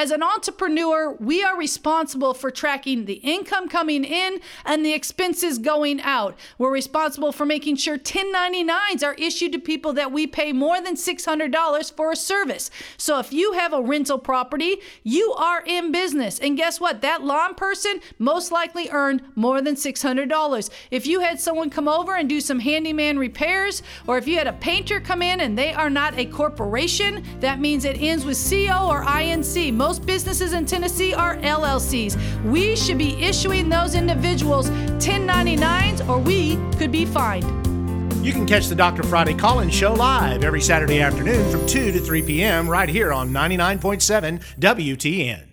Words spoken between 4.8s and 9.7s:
the expenses going out. We're responsible for making sure 1099s are issued to